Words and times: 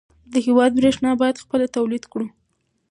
د 0.31 0.33
هېواد 0.45 0.71
برېښنا 0.79 1.11
باید 1.21 1.41
خپله 1.43 1.65
تولید 1.75 2.03
کړو. 2.11 2.27